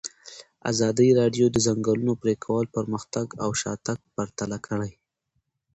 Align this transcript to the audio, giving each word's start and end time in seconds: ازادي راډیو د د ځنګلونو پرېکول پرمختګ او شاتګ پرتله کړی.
ازادي 0.71 1.09
راډیو 1.21 1.45
د 1.51 1.51
د 1.53 1.57
ځنګلونو 1.65 2.13
پرېکول 2.21 2.65
پرمختګ 2.75 3.27
او 3.43 3.49
شاتګ 3.61 3.97
پرتله 4.15 4.57
کړی. 4.67 4.91